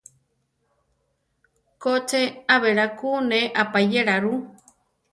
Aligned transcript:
Ko 1.81 1.91
che, 2.09 2.21
a 2.53 2.55
belá 2.61 2.85
ku 2.97 3.09
ne 3.29 3.39
apayéla 3.61 4.15
ru. 4.23 4.33